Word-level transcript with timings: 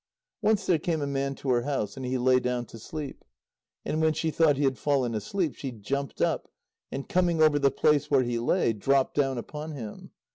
Once 0.41 0.65
there 0.65 0.79
came 0.79 0.99
a 0.99 1.05
man 1.05 1.35
to 1.35 1.49
her 1.51 1.61
house. 1.61 1.95
And 1.95 2.03
he 2.03 2.17
lay 2.17 2.39
down 2.39 2.65
to 2.65 2.79
sleep. 2.79 3.23
And 3.85 4.01
when 4.01 4.13
she 4.13 4.31
thought 4.31 4.57
he 4.57 4.63
had 4.63 4.79
fallen 4.79 5.13
asleep, 5.13 5.53
she 5.53 5.71
jumped 5.71 6.23
up, 6.23 6.47
and 6.91 7.07
coming 7.07 7.39
over 7.39 7.59
the 7.59 7.69
place 7.69 8.09
where 8.09 8.23
he 8.23 8.39
lay, 8.39 8.73
dropped 8.73 9.13
down 9.13 9.37
upon 9.37 9.73
him. 9.73 10.09